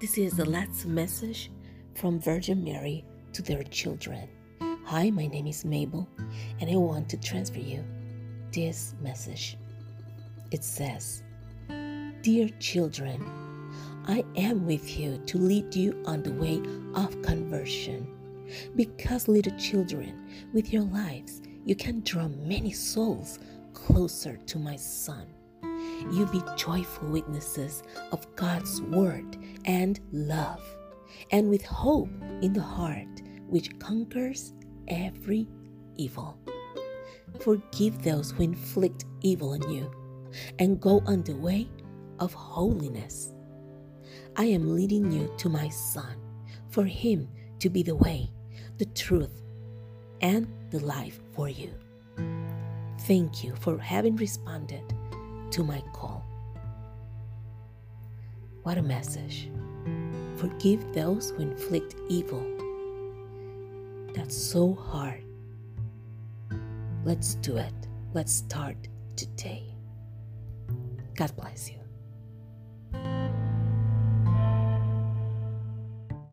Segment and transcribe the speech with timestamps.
[0.00, 1.50] This is the last message
[1.94, 3.04] from Virgin Mary
[3.34, 4.30] to their children.
[4.86, 6.08] Hi, my name is Mabel,
[6.58, 7.84] and I want to transfer you
[8.50, 9.58] this message.
[10.52, 11.22] It says,
[12.22, 13.22] Dear children,
[14.06, 16.62] I am with you to lead you on the way
[16.94, 18.08] of conversion.
[18.74, 23.38] Because, little children, with your lives, you can draw many souls
[23.74, 25.26] closer to my Son.
[26.10, 30.62] You be joyful witnesses of God's word and love,
[31.30, 32.10] and with hope
[32.42, 34.52] in the heart, which conquers
[34.88, 35.48] every
[35.96, 36.38] evil.
[37.40, 39.90] Forgive those who inflict evil on you,
[40.58, 41.68] and go on the way
[42.18, 43.32] of holiness.
[44.36, 46.16] I am leading you to my Son,
[46.68, 47.28] for Him
[47.58, 48.30] to be the way,
[48.78, 49.42] the truth,
[50.20, 51.72] and the life for you.
[53.00, 54.94] Thank you for having responded
[55.52, 56.24] to my call.
[58.62, 59.50] What a message.
[60.36, 62.44] Forgive those who inflict evil.
[64.14, 65.24] That's so hard.
[67.04, 67.74] Let's do it.
[68.12, 68.76] Let's start
[69.16, 69.74] today.
[71.16, 71.79] God bless you.